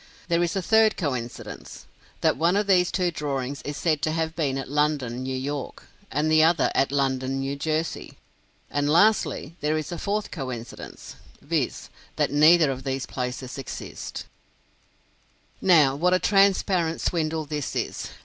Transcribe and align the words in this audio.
There 0.29 0.41
is 0.41 0.55
a 0.55 0.63
third 0.63 0.97
coincidence; 0.97 1.85
that 2.21 2.35
one 2.35 2.55
of 2.55 2.65
these 2.65 2.91
two 2.91 3.11
drawings 3.11 3.61
is 3.61 3.77
said 3.77 4.01
to 4.01 4.11
have 4.13 4.35
been 4.35 4.57
at 4.57 4.67
London, 4.67 5.21
New 5.21 5.37
York, 5.37 5.83
and 6.09 6.31
the 6.31 6.43
other 6.43 6.71
at 6.73 6.91
London, 6.91 7.39
New 7.39 7.55
Jersey. 7.55 8.17
And 8.71 8.89
lastly, 8.89 9.57
there 9.61 9.77
is 9.77 9.91
a 9.91 9.99
fourth 9.99 10.31
coincidence, 10.31 11.17
viz., 11.39 11.91
that 12.15 12.31
neither 12.31 12.71
of 12.71 12.83
these 12.83 13.05
places 13.05 13.59
exists. 13.59 14.23
Now, 15.61 15.95
what 15.95 16.15
a 16.15 16.19
transparent 16.19 16.99
swindle 16.99 17.45
this 17.45 17.75
is! 17.75 18.09